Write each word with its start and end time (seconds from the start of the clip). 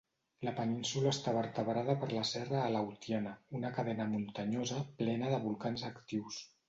La 0.45 0.51
península 0.59 1.11
està 1.15 1.33
vertebrada 1.35 1.95
per 2.03 2.09
la 2.13 2.23
serra 2.29 2.63
Aleutiana, 2.69 3.35
una 3.59 3.71
cadena 3.79 4.09
muntanyosa 4.17 4.83
plena 5.03 5.31
de 5.35 5.43
volcans 5.45 5.85
actius. 5.93 6.43